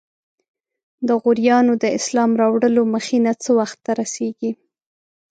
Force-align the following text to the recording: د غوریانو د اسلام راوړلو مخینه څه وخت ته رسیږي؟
د 1.07 1.09
غوریانو 1.21 1.73
د 1.83 1.85
اسلام 1.97 2.31
راوړلو 2.41 2.81
مخینه 2.93 3.31
څه 3.43 3.49
وخت 3.59 3.77
ته 3.85 3.91
رسیږي؟ 4.01 4.51